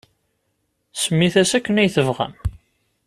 Semmit-as 1.01 1.51
akken 1.57 1.79
ay 1.81 1.89
tebɣam. 1.95 2.33